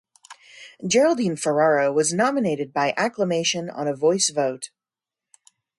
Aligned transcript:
Geraldine 0.87 1.35
Ferraro 1.35 1.93
was 1.93 2.11
nominated 2.11 2.73
by 2.73 2.95
acclamation 2.97 3.69
on 3.69 3.87
a 3.87 3.95
voice 3.95 4.31
vote. 4.31 4.71